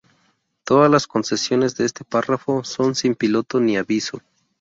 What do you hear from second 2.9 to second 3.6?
sin piloto